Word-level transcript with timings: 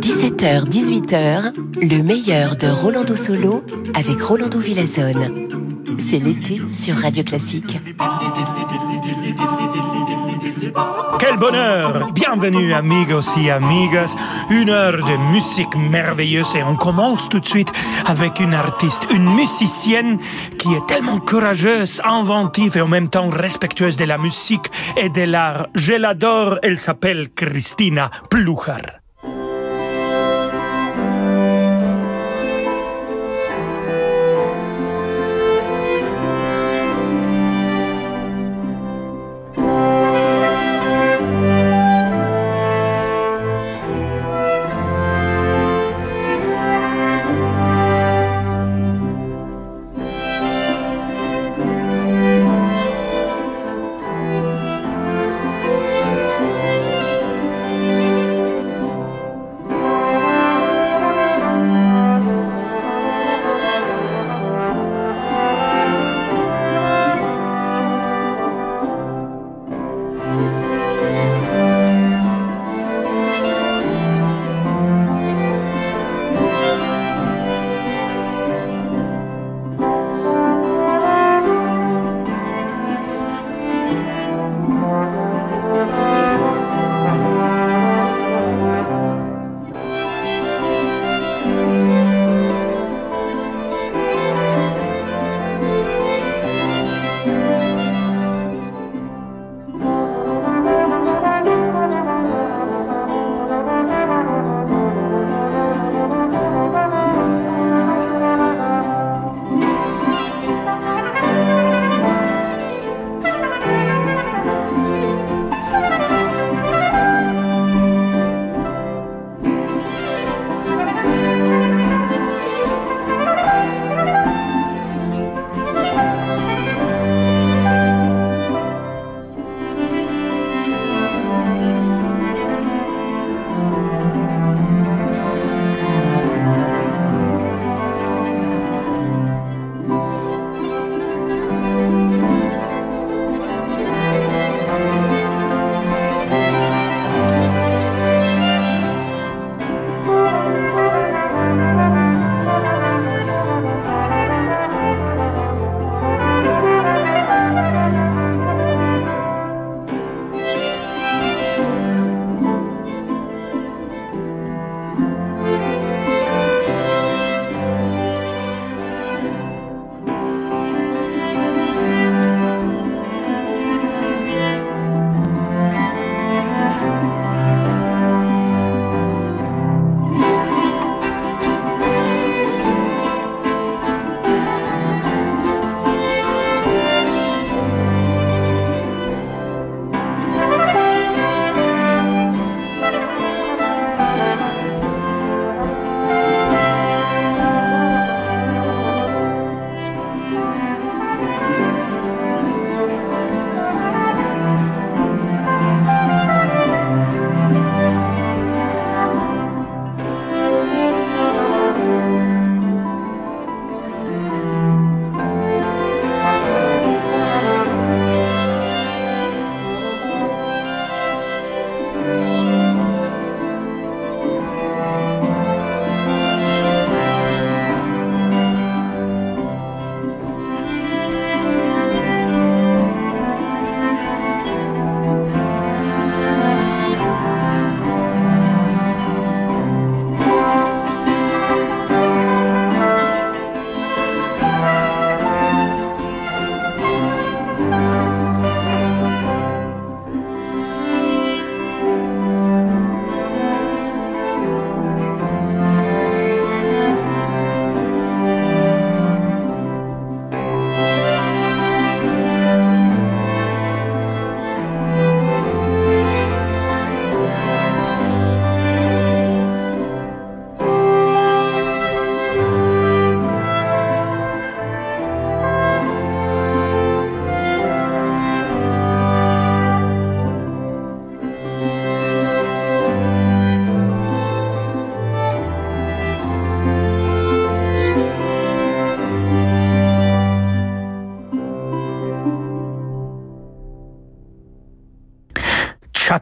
17h, 0.00 0.68
18h, 0.68 1.52
le 1.82 2.02
meilleur 2.02 2.54
de 2.56 2.68
Rolando 2.68 3.16
Solo 3.16 3.64
avec 3.94 4.22
Rolando 4.22 4.60
Villazone. 4.60 5.48
C'est 5.98 6.20
l'été 6.20 6.60
sur 6.72 6.94
Radio 6.94 7.24
Classique. 7.24 7.78
Quel 11.18 11.36
bonheur 11.36 12.12
Bienvenue 12.12 12.72
amigos 12.72 13.36
et 13.38 13.50
amigas. 13.50 14.14
Une 14.50 14.70
heure 14.70 14.96
de 14.96 15.32
musique 15.32 15.76
merveilleuse 15.76 16.54
et 16.56 16.62
on 16.62 16.76
commence 16.76 17.28
tout 17.28 17.40
de 17.40 17.46
suite 17.46 17.72
avec 18.06 18.40
une 18.40 18.54
artiste, 18.54 19.06
une 19.10 19.34
musicienne 19.34 20.18
qui 20.58 20.74
est 20.74 20.86
tellement 20.86 21.20
courageuse, 21.20 22.00
inventive 22.04 22.76
et 22.76 22.80
en 22.80 22.88
même 22.88 23.08
temps 23.08 23.28
respectueuse 23.28 23.96
de 23.96 24.04
la 24.04 24.18
musique 24.18 24.70
et 24.96 25.08
de 25.08 25.22
l'art. 25.22 25.66
Je 25.74 25.94
l'adore, 25.94 26.58
elle 26.62 26.78
s'appelle 26.78 27.30
Christina 27.30 28.10
Pluchar. 28.28 28.99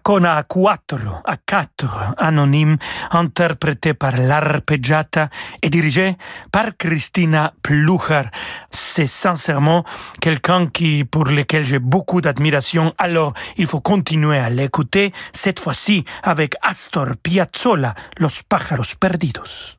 Acona 0.09 0.43
4 0.43 1.23
à 1.27 1.37
4 1.37 2.15
anonyme 2.17 2.79
interprété 3.11 3.93
par 3.93 4.17
l'arpeggiata 4.17 5.29
et 5.61 5.69
dirigé 5.69 6.17
par 6.51 6.79
Christina 6.79 7.53
Plucher. 7.63 8.23
C'est 8.71 9.07
sincèrement 9.07 9.85
quelqu'un 10.23 10.67
qui, 10.69 11.05
pour 11.05 11.25
lequel 11.25 11.67
j'ai 11.67 11.79
beaucoup 11.79 12.23
d'admiration. 12.23 12.95
Alors, 12.97 13.35
il 13.59 13.67
faut 13.67 13.83
continuer 13.83 14.39
à 14.39 14.49
l'écouter, 14.49 15.13
cette 15.35 15.61
fois-ci 15.61 16.07
avec 16.23 16.55
Astor 16.63 17.09
Piazzolla, 17.23 17.95
Los 18.19 18.41
pájaros 18.49 18.95
perdidos. 18.99 19.78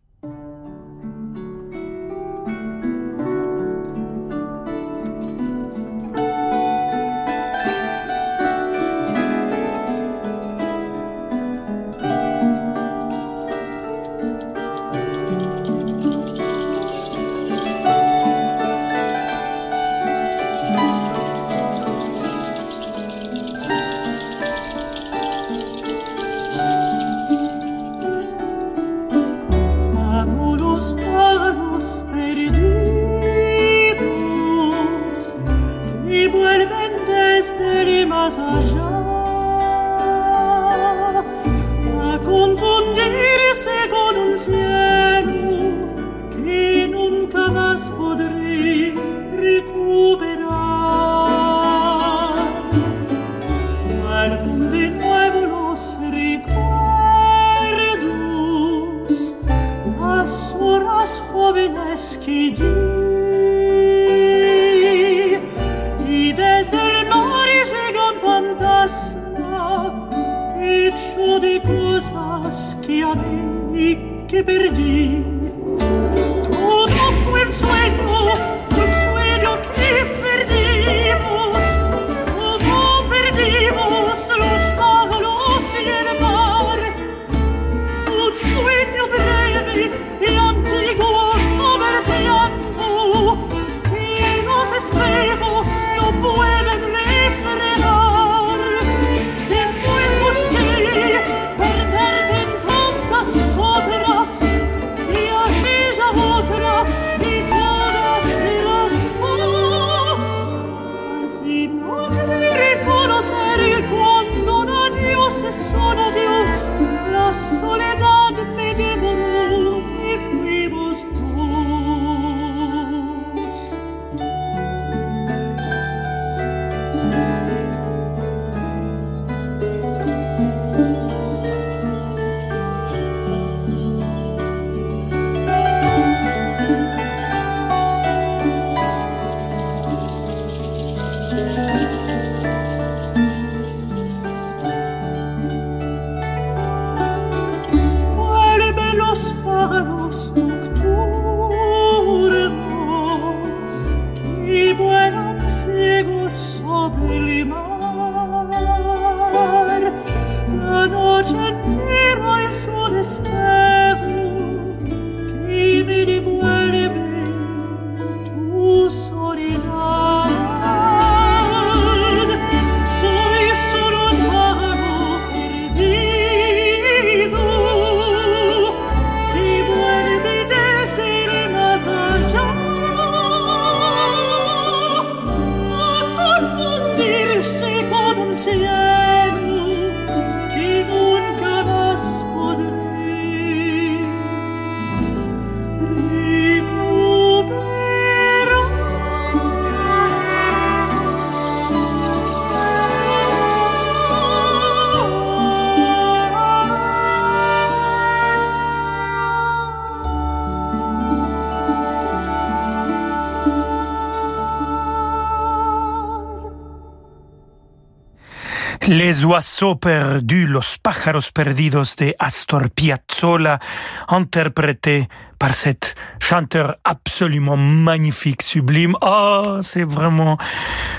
Les 218.90 219.24
oiseaux 219.24 219.76
perdus, 219.76 220.48
Los 220.48 220.80
pájaros 220.81 221.31
perdidos 221.31 221.96
de 221.96 222.16
Astor 222.18 222.72
Piazzolla, 222.72 223.60
interprété 224.08 225.08
par 225.38 225.54
cet 225.54 225.94
chanteur 226.19 226.76
absolument 226.84 227.56
magnifique, 227.56 228.42
sublime. 228.42 228.96
Oh, 229.02 229.60
c'est 229.62 229.84
vraiment 229.84 230.40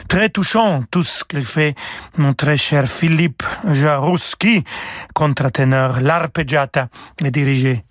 très 0.06 0.28
touchant 0.28 0.84
tout 0.88 1.02
ce 1.02 1.24
qu'il 1.24 1.44
fait 1.44 1.74
mon 2.16 2.32
très 2.32 2.56
cher 2.56 2.86
Philippe 2.86 3.42
Jarouski, 3.68 4.62
contre-téneur, 5.12 6.00
l'arpeggiata 6.00 6.90
est 7.24 7.30
dirigé 7.32 7.84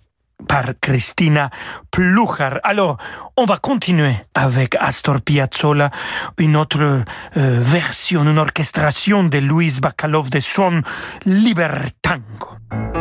par 0.46 0.64
Christina 0.80 1.50
Plucher. 1.90 2.58
Alors, 2.62 2.96
on 3.36 3.44
va 3.44 3.56
continuer 3.56 4.14
avec 4.34 4.76
Astor 4.76 5.20
Piazzolla, 5.20 5.90
une 6.38 6.56
autre 6.56 6.80
euh, 6.82 7.02
version, 7.34 8.22
une 8.22 8.38
orchestration 8.38 9.24
de 9.24 9.38
Louis 9.38 9.78
Bacalov 9.80 10.30
de 10.30 10.40
son 10.40 10.82
Libertango. 11.24 12.99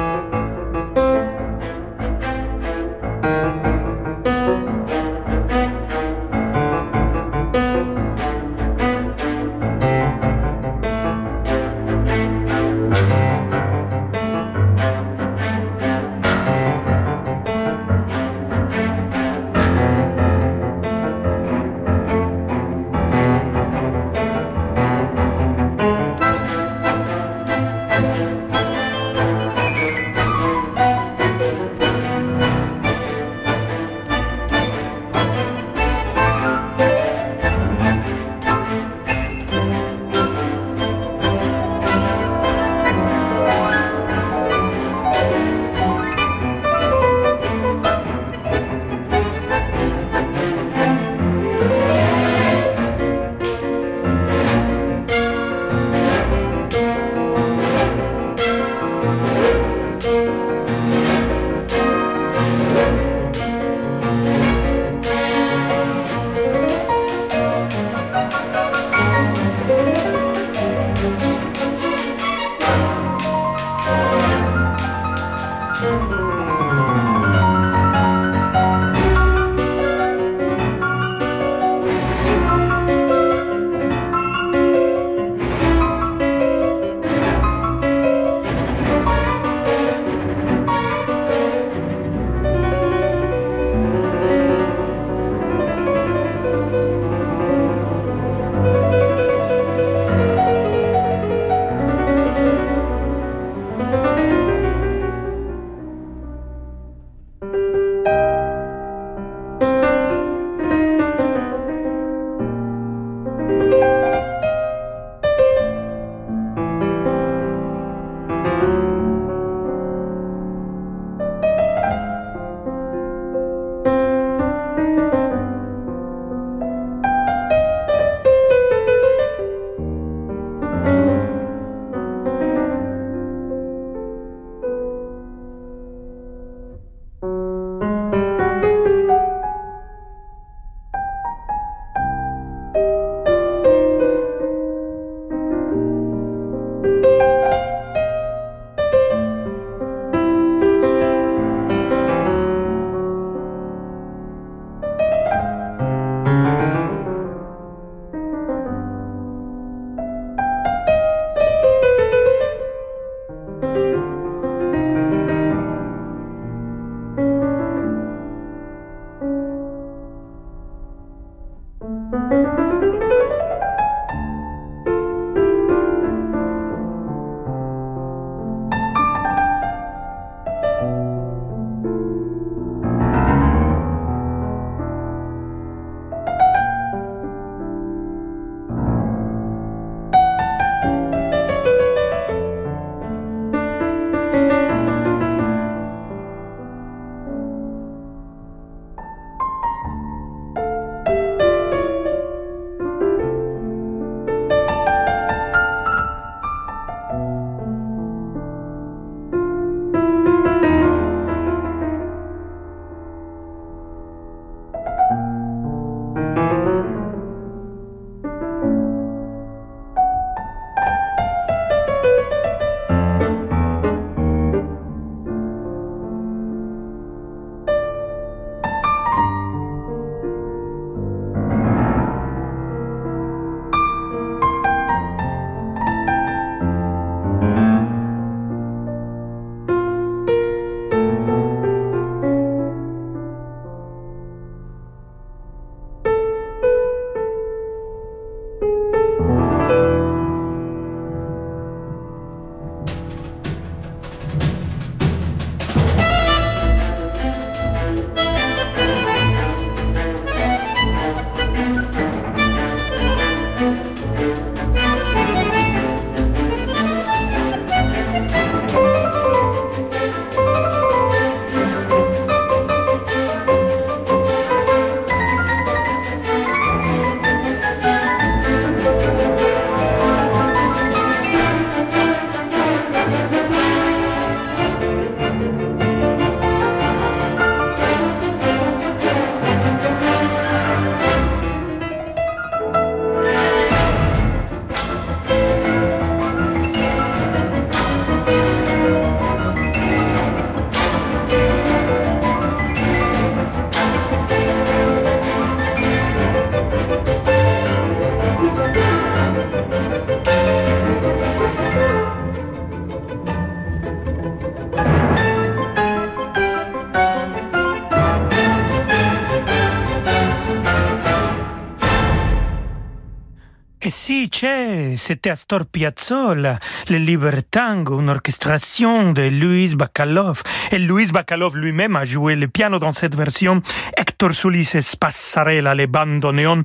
C'était 324.99 325.31
Astor 325.31 325.65
Piazzolla, 325.65 326.59
le 326.89 326.97
Libertango, 326.97 327.99
une 327.99 328.09
orchestration 328.09 329.13
de 329.13 329.23
Louis 329.23 329.73
Bacalov. 329.73 330.43
Et 330.71 330.77
Louis 330.77 331.07
Bacalov 331.07 331.57
lui-même 331.57 331.95
a 331.95 332.05
joué 332.05 332.35
le 332.35 332.47
piano 332.47 332.77
dans 332.77 332.91
cette 332.91 333.15
version. 333.15 333.61
Hector 333.97 334.33
Solis 334.33 334.95
Passarella, 334.99 335.73
les 335.73 335.87
bandoneon. 335.87 336.61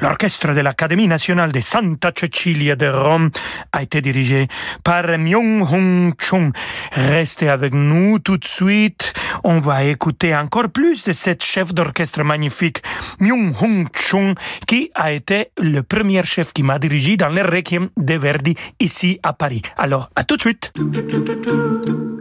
L'orchestre 0.00 0.54
de 0.54 0.60
l'Académie 0.60 1.08
nationale 1.08 1.50
de 1.50 1.60
Santa 1.60 2.12
Cecilia 2.16 2.76
de 2.76 2.86
Rome 2.86 3.30
a 3.72 3.82
été 3.82 4.00
dirigé 4.00 4.46
par 4.84 5.06
Myung 5.18 5.62
Hong 5.62 6.14
Chung. 6.20 6.52
Restez 6.92 7.48
avec 7.48 7.72
nous 7.72 8.18
tout 8.18 8.36
de 8.36 8.44
suite. 8.44 9.12
On 9.44 9.60
va 9.60 9.84
écouter 9.84 10.36
encore 10.36 10.68
plus 10.68 11.04
de 11.04 11.12
cette 11.12 11.42
chef 11.42 11.74
d'orchestre 11.74 12.22
magnifique, 12.22 12.82
Myung 13.18 13.54
Hong 13.60 13.88
Chung, 13.94 14.34
qui 14.66 14.90
a 14.94 15.12
été 15.12 15.50
le 15.58 15.82
premier 15.82 16.22
chef 16.24 16.52
qui 16.52 16.62
m'a 16.62 16.78
dirigé 16.78 17.16
dans 17.16 17.28
le 17.28 17.42
Requiem 17.78 17.88
de 17.96 18.14
Verdi 18.14 18.54
ici 18.80 19.18
à 19.22 19.32
Paris. 19.32 19.62
Alors, 19.76 20.10
à 20.16 20.24
tout 20.24 20.36
de 20.36 20.42
suite. 20.42 20.72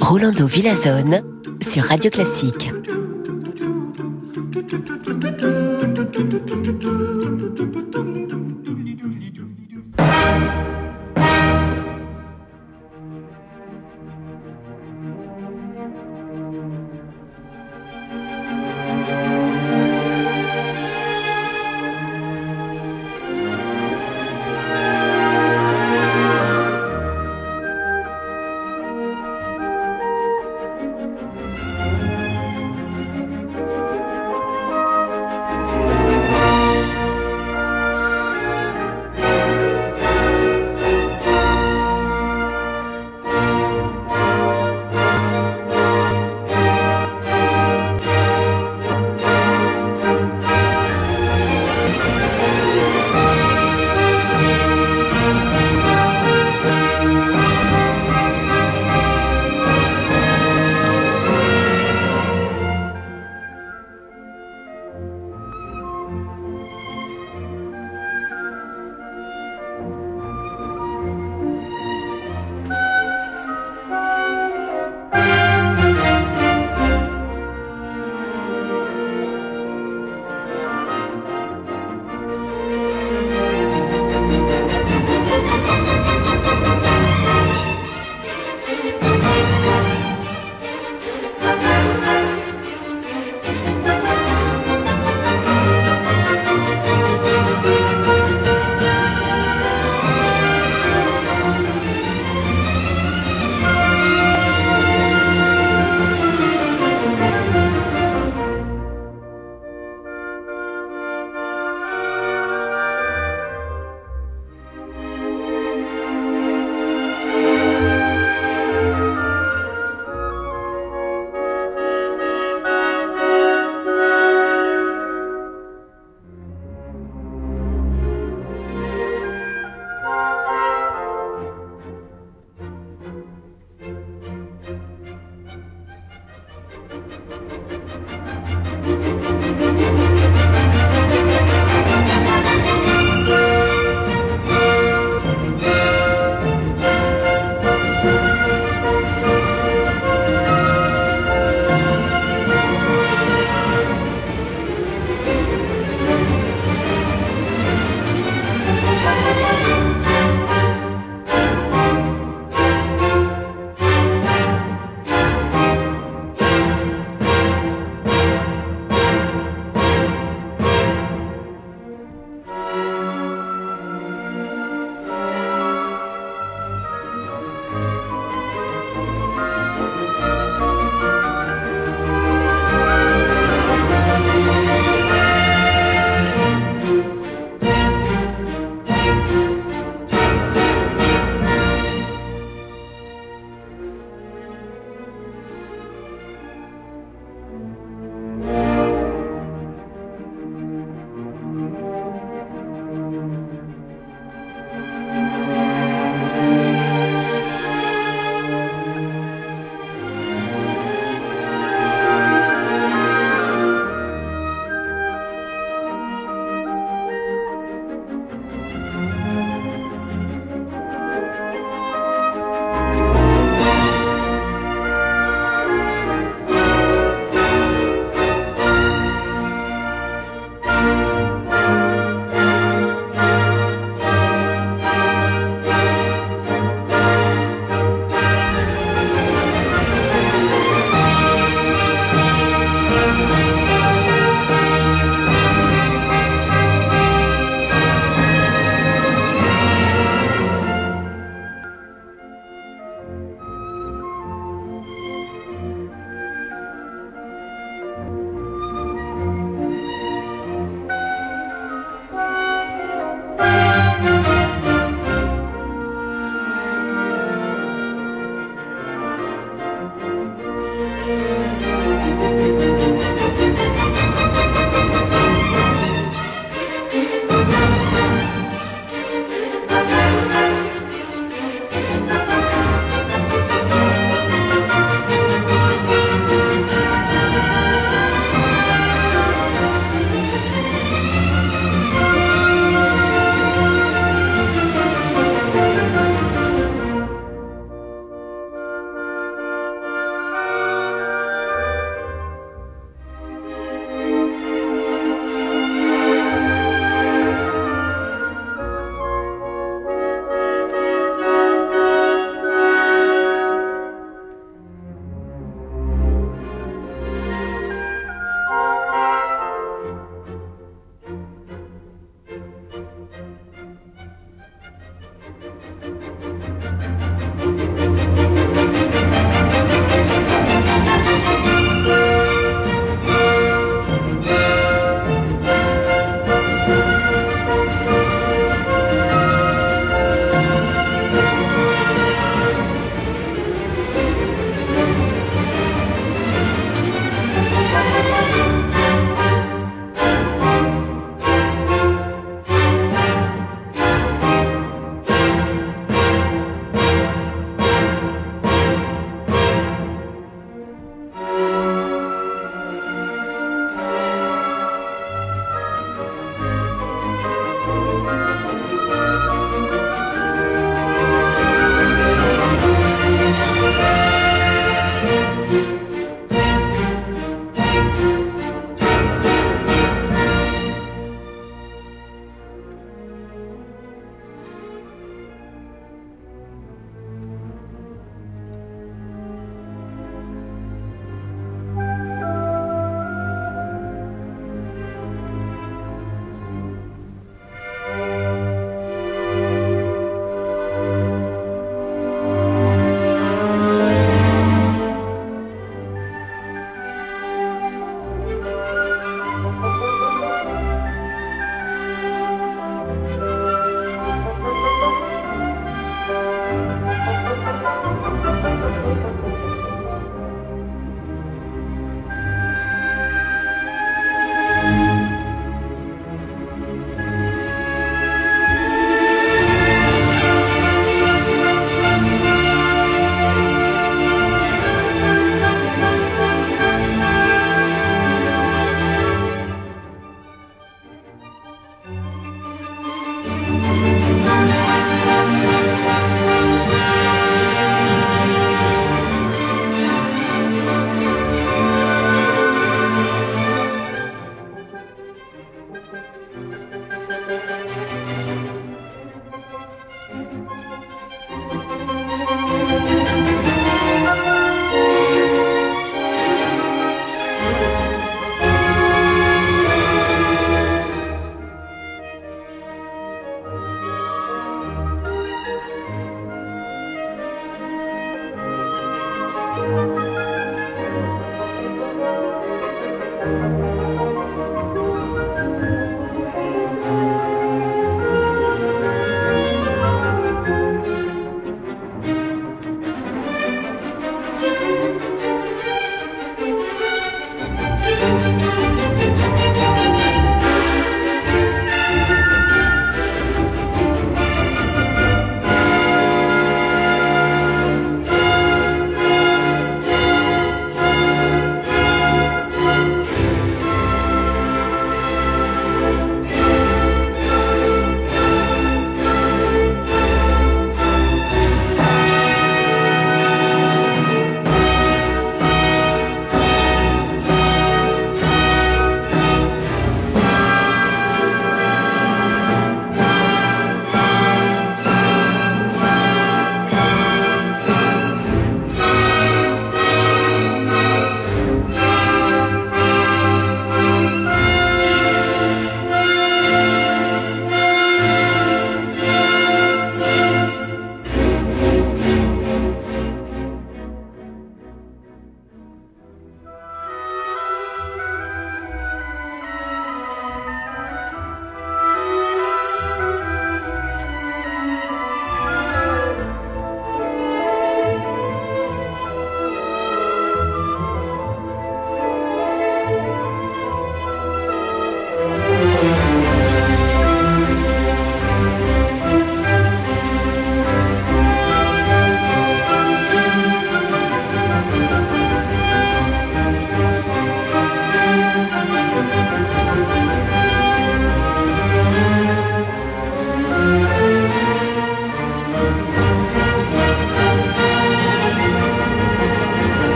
Rolando 0.00 0.46
Villazone 0.46 1.22
sur 1.60 1.84
Radio 1.84 2.10
Classique. 2.10 2.70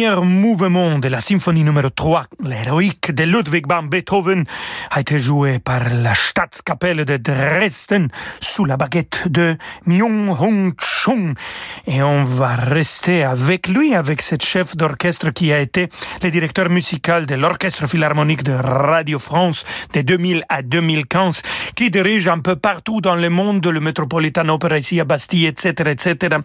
Premier 0.00 0.29
mouvement 0.60 0.98
de 0.98 1.08
la 1.08 1.20
symphonie 1.20 1.64
numéro 1.64 1.88
3, 1.88 2.24
l'héroïque 2.44 3.12
de 3.12 3.24
Ludwig 3.24 3.66
van 3.66 3.82
Beethoven, 3.82 4.44
a 4.90 5.00
été 5.00 5.18
joué 5.18 5.58
par 5.58 5.88
la 5.88 6.14
Staatskapelle 6.14 7.06
de 7.06 7.16
Dresden 7.16 8.08
sous 8.40 8.66
la 8.66 8.76
baguette 8.76 9.28
de 9.28 9.56
Myung-Hong 9.86 10.74
Chung. 10.78 11.34
Et 11.86 12.02
on 12.02 12.24
va 12.24 12.56
rester 12.56 13.24
avec 13.24 13.68
lui, 13.68 13.94
avec 13.94 14.20
cette 14.20 14.44
chef 14.44 14.76
d'orchestre 14.76 15.30
qui 15.30 15.50
a 15.50 15.60
été 15.60 15.88
le 16.22 16.30
directeur 16.30 16.68
musical 16.68 17.24
de 17.24 17.36
l'Orchestre 17.36 17.86
Philharmonique 17.86 18.42
de 18.42 18.52
Radio 18.52 19.18
France 19.18 19.64
de 19.94 20.02
2000 20.02 20.44
à 20.50 20.60
2015, 20.60 21.40
qui 21.74 21.90
dirige 21.90 22.28
un 22.28 22.40
peu 22.40 22.56
partout 22.56 23.00
dans 23.00 23.16
le 23.16 23.30
monde 23.30 23.66
le 23.66 23.80
Metropolitan 23.80 24.46
Opera 24.50 24.76
ici 24.76 25.00
à 25.00 25.04
Bastille, 25.04 25.46
etc., 25.46 25.90
etc., 25.90 26.36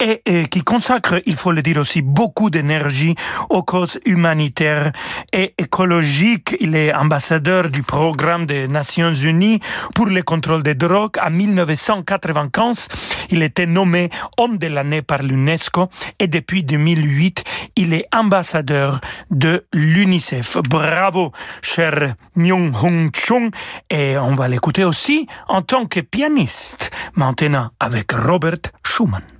et, 0.00 0.22
et 0.26 0.46
qui 0.46 0.62
consacre, 0.62 1.20
il 1.26 1.34
faut 1.34 1.50
le 1.50 1.62
dire 1.62 1.78
aussi, 1.78 2.02
beaucoup 2.02 2.50
d'énergie 2.50 3.16
aux 3.50 3.62
causes 3.62 3.98
humanitaires 4.06 4.92
et 5.32 5.54
écologiques. 5.58 6.56
Il 6.60 6.76
est 6.76 6.92
ambassadeur 6.94 7.68
du 7.68 7.82
programme 7.82 8.46
des 8.46 8.68
Nations 8.68 9.14
Unies 9.14 9.60
pour 9.94 10.06
le 10.06 10.22
contrôle 10.22 10.62
des 10.62 10.74
drogues. 10.74 11.16
En 11.24 11.30
1995, 11.30 12.88
il 13.30 13.42
était 13.42 13.66
nommé 13.66 14.10
homme 14.38 14.58
de 14.58 14.66
l'année 14.66 15.02
par 15.02 15.22
l'UNESCO 15.22 15.88
et 16.18 16.28
depuis 16.28 16.62
2008, 16.62 17.44
il 17.76 17.94
est 17.94 18.06
ambassadeur 18.14 19.00
de 19.30 19.64
l'UNICEF. 19.72 20.58
Bravo, 20.68 21.32
cher 21.62 22.14
Myung 22.36 22.72
Hong 22.82 23.10
Chung. 23.14 23.50
Et 23.90 24.18
on 24.18 24.34
va 24.34 24.48
l'écouter 24.48 24.84
aussi 24.84 25.26
en 25.48 25.62
tant 25.62 25.86
que 25.86 26.00
pianiste, 26.00 26.90
maintenant 27.14 27.70
avec 27.80 28.12
Robert 28.12 28.72
Schumann. 28.84 29.37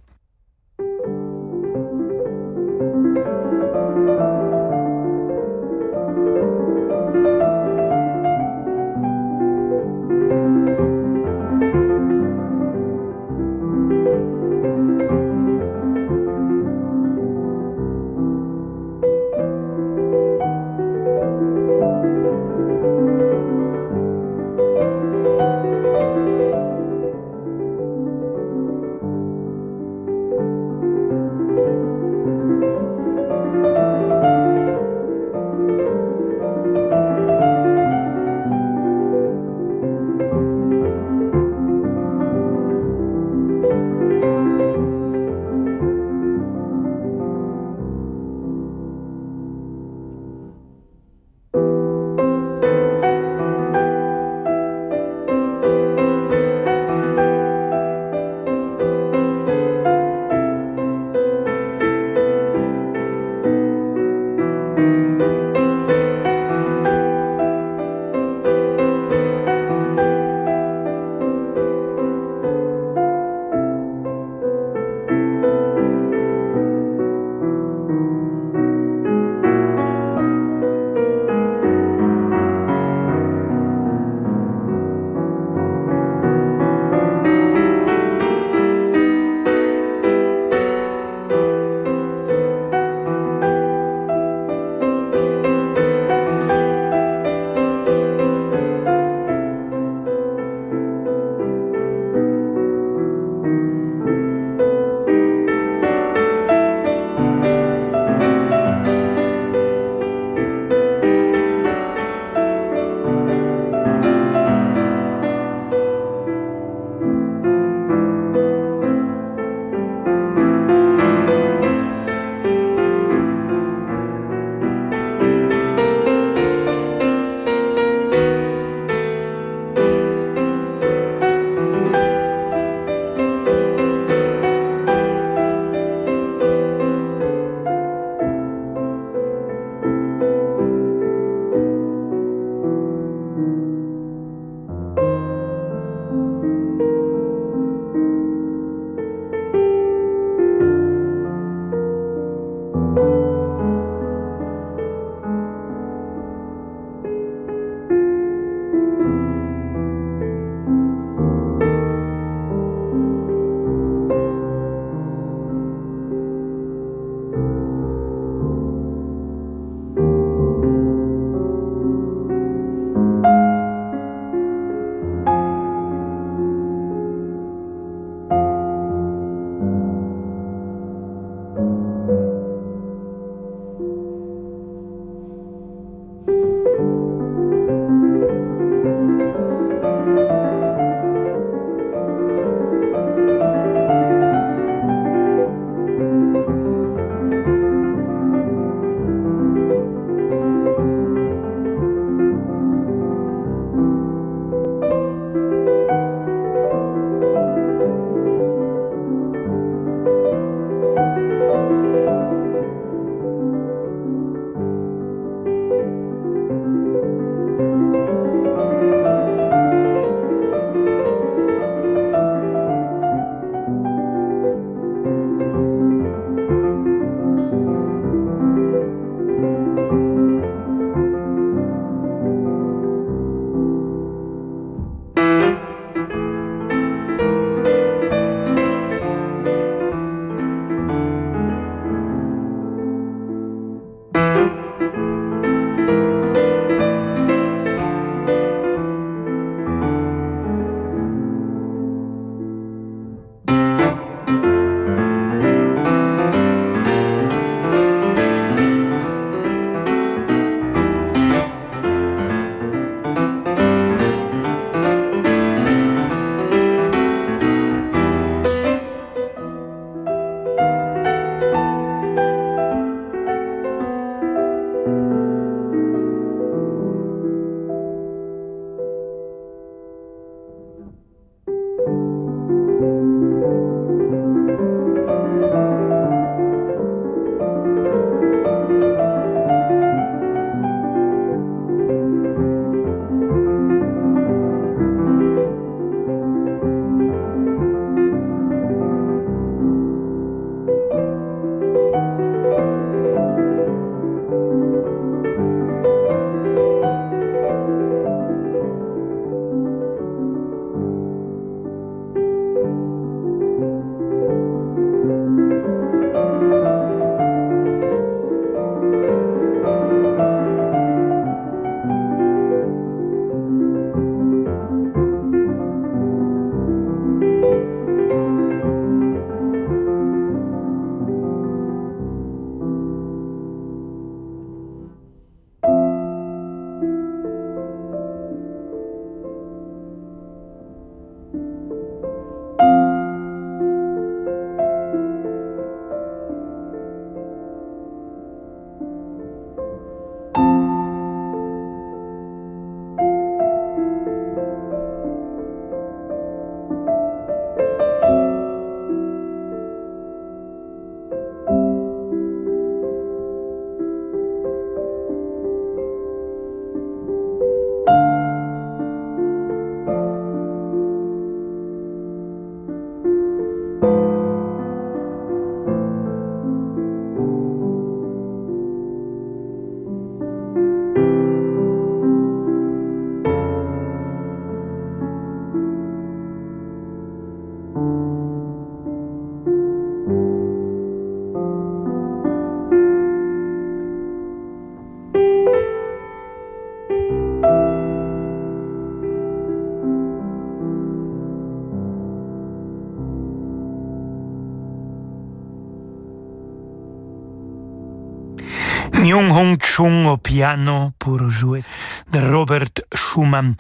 Myung 409.01 409.31
Hong 409.31 409.59
Chung 409.63 410.07
au 410.07 410.17
piano 410.17 410.91
pour 410.99 411.31
jouer 411.31 411.63
de 412.11 412.19
Robert 412.19 412.69
Schumann. 412.93 413.55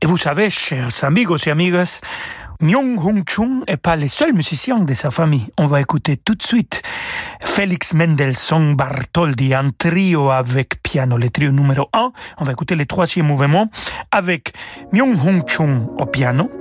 Et 0.00 0.06
vous 0.06 0.16
savez, 0.16 0.50
chers 0.50 1.02
amigos 1.02 1.38
et 1.46 1.50
amigas, 1.50 2.00
Myung 2.60 2.96
Hong 2.96 3.28
Chung 3.28 3.64
n'est 3.66 3.76
pas 3.76 3.96
le 3.96 4.06
seul 4.06 4.32
musicien 4.32 4.78
de 4.78 4.94
sa 4.94 5.10
famille. 5.10 5.50
On 5.58 5.66
va 5.66 5.80
écouter 5.80 6.16
tout 6.16 6.36
de 6.36 6.42
suite 6.44 6.82
Félix 7.40 7.92
Mendelssohn 7.92 8.76
Bartholdy 8.76 9.56
en 9.56 9.70
trio 9.76 10.30
avec 10.30 10.80
piano, 10.80 11.16
le 11.18 11.28
trio 11.28 11.50
numéro 11.50 11.88
1. 11.92 12.12
On 12.38 12.44
va 12.44 12.52
écouter 12.52 12.76
le 12.76 12.86
troisième 12.86 13.26
mouvement 13.26 13.68
avec 14.12 14.52
Myung 14.92 15.16
Hong 15.26 15.42
Chung 15.48 15.88
au 15.98 16.06
piano, 16.06 16.52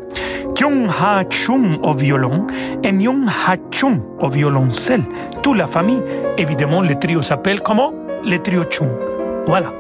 Kyung 0.55 0.89
Ha 0.89 1.23
Chung 1.29 1.77
au 1.83 1.93
violon 1.93 2.47
et 2.83 2.91
Myung 2.91 3.27
Ha 3.27 3.57
Chung 3.71 4.01
au 4.19 4.27
violoncelle. 4.27 5.03
Toute 5.43 5.55
la 5.57 5.67
famille. 5.67 6.01
Évidemment, 6.39 6.81
le 6.81 6.97
trio 6.97 7.21
s'appelle 7.21 7.61
comment? 7.61 7.93
Les 8.23 8.39
trio 8.41 8.63
Chung. 8.69 8.89
Voilà. 9.45 9.73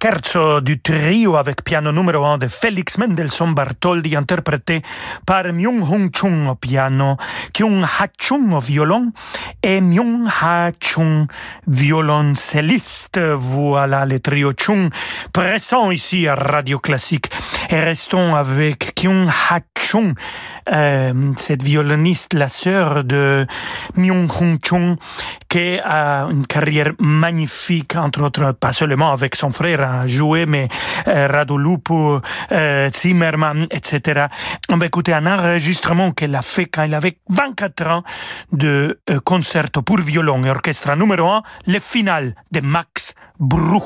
Scherzo 0.00 0.60
du 0.60 0.80
trio 0.80 1.36
avec 1.36 1.62
piano 1.62 1.90
numéro 1.90 2.24
1 2.24 2.38
de 2.38 2.48
Félix 2.48 2.98
Mendelssohn 2.98 3.52
Bartholdi 3.52 4.14
interprété 4.14 4.82
par 5.26 5.52
Myung-Hung 5.52 6.10
Chung 6.14 6.46
au 6.46 6.54
piano, 6.54 7.16
Kyung 7.52 7.82
Ha 7.82 8.06
Chung 8.16 8.52
au 8.52 8.60
violon 8.60 9.10
et 9.60 9.80
Myung 9.80 10.28
Ha 10.28 10.70
Chung 10.78 11.26
violoncelliste. 11.66 13.18
Voilà 13.18 14.06
le 14.06 14.20
trio 14.20 14.52
Chung 14.56 14.90
présent 15.32 15.90
ici 15.90 16.28
à 16.28 16.36
Radio 16.36 16.78
Classique. 16.78 17.28
Et 17.70 17.80
restons 17.80 18.34
avec 18.34 18.94
Kyung 18.94 19.28
Ha 19.28 19.60
Chung, 19.76 20.14
euh, 20.72 21.32
cette 21.36 21.62
violoniste, 21.62 22.32
la 22.34 22.48
sœur 22.48 23.04
de 23.04 23.46
Myung-Hung 23.96 24.58
Chung, 24.62 24.96
qui 25.48 25.78
a 25.78 26.28
une 26.30 26.46
carrière 26.46 26.92
magnifique, 26.98 27.96
entre 27.96 28.22
autres, 28.22 28.52
pas 28.52 28.72
seulement 28.72 29.12
avec 29.12 29.34
son 29.34 29.50
frère 29.50 29.80
a 29.80 30.06
joué, 30.06 30.46
mais 30.46 30.68
euh, 31.08 31.26
Radolupo, 31.26 32.20
euh, 32.52 32.90
Zimmerman, 32.90 33.66
etc. 33.70 34.26
On 34.70 34.78
va 34.78 34.86
écouter 34.86 35.12
un 35.12 35.26
enregistrement 35.26 36.12
qu'elle 36.12 36.34
a 36.34 36.42
fait 36.42 36.66
quand 36.66 36.84
elle 36.84 36.94
avait 36.94 37.18
24 37.28 37.86
ans 37.88 38.02
de 38.52 38.98
euh, 39.10 39.20
concerto 39.20 39.82
pour 39.82 39.98
violon 40.00 40.42
et 40.42 40.50
orchestre 40.50 40.94
numéro 40.96 41.28
1, 41.28 41.42
le 41.66 41.78
final 41.78 42.34
de 42.50 42.60
Max 42.60 43.14
Bruch. 43.38 43.82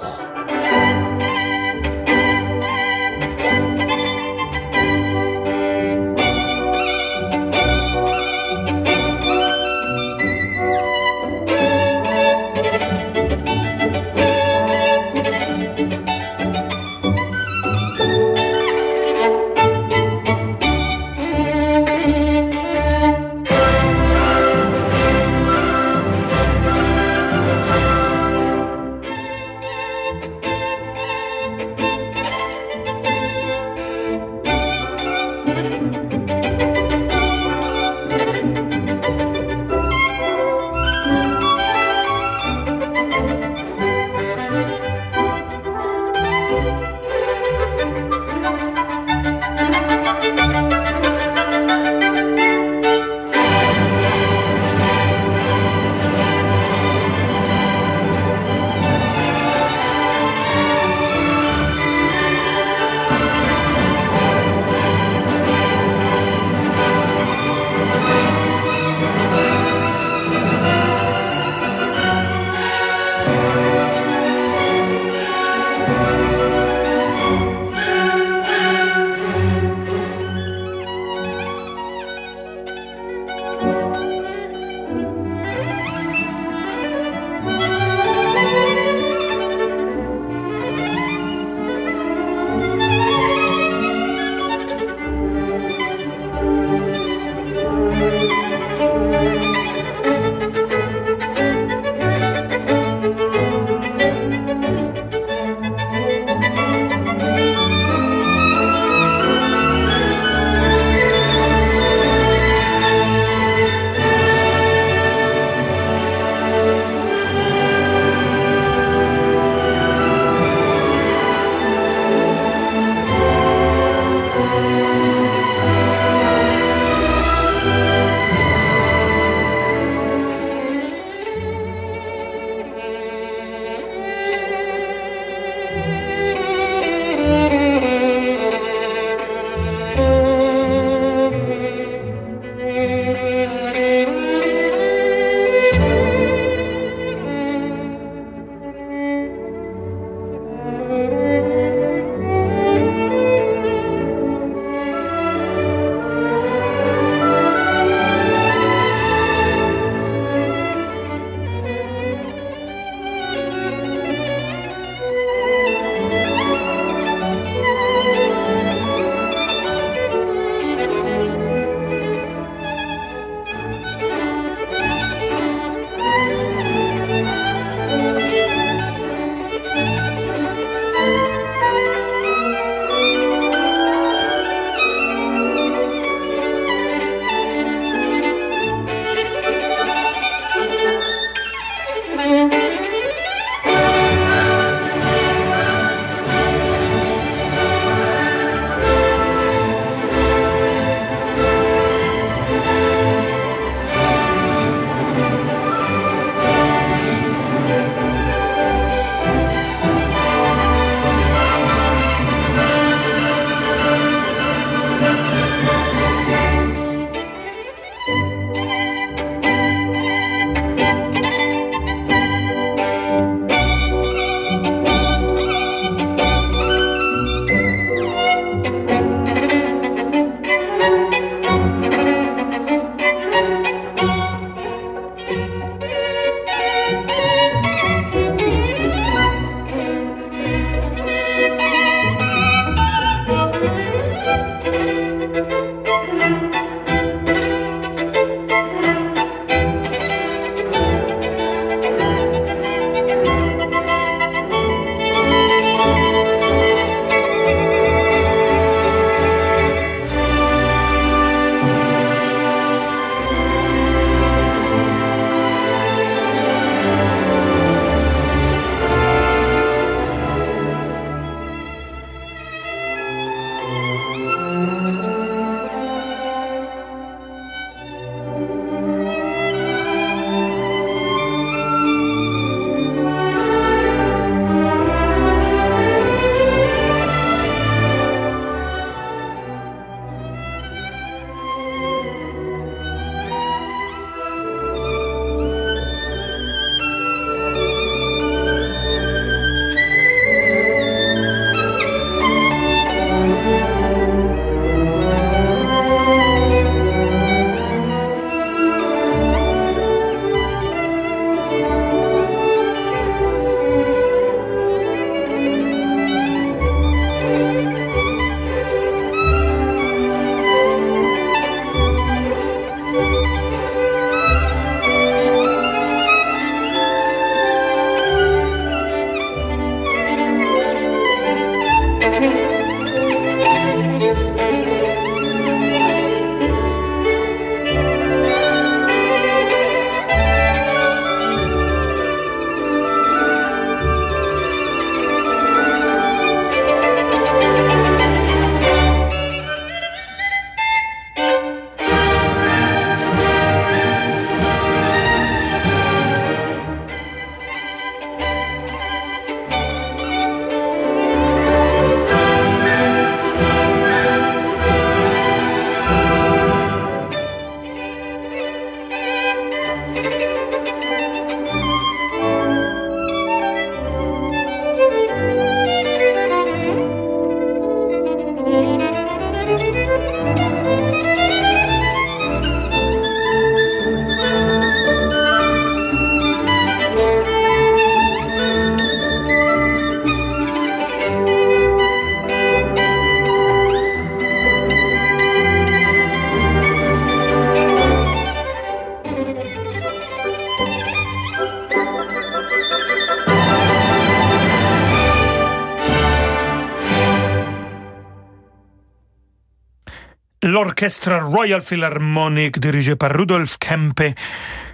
L'orchestre 410.83 411.13
Royal 411.23 411.61
Philharmonic 411.61 412.59
dirigé 412.59 412.97
par 412.97 413.13
Rudolf 413.13 413.57
Kempe. 413.59 414.17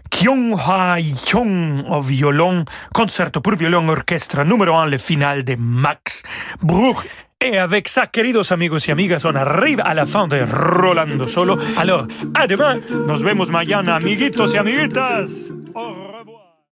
Kyung 0.08 0.54
Ha 0.56 0.96
Yong 0.98 1.84
au 1.86 2.00
violon, 2.00 2.64
concerto 2.94 3.42
pour 3.42 3.56
violon 3.56 3.86
orchestre 3.90 4.42
numéro 4.42 4.74
1, 4.74 4.86
le 4.86 4.96
final 4.96 5.44
de 5.44 5.56
Max 5.58 6.22
Bruch. 6.62 7.06
Et 7.42 7.58
avec 7.58 7.88
ça, 7.88 8.06
queridos 8.06 8.50
amigos 8.52 8.88
y 8.88 8.90
amigas, 8.90 9.20
on 9.26 9.34
arrive 9.34 9.82
à 9.84 9.92
la 9.92 10.06
fin 10.06 10.26
de 10.26 10.42
Rolando 10.50 11.26
Solo. 11.26 11.58
Alors, 11.76 12.06
à 12.34 12.46
nos 12.46 13.22
vemos 13.22 13.50
mañana, 13.50 13.96
amiguitos 13.96 14.54
y 14.54 14.56
amiguitas. 14.56 15.52